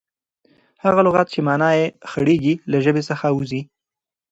هغه 0.83 1.01
لغت، 1.07 1.27
چي 1.33 1.39
مانا 1.47 1.69
ئې 1.77 1.85
خړېږي، 2.11 2.53
له 2.71 2.77
ژبي 2.85 3.03
څخه 3.09 3.25
وځي. 3.31 3.61